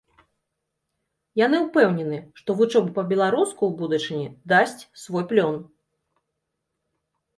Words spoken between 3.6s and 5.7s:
ў будучыні дасць свой плён.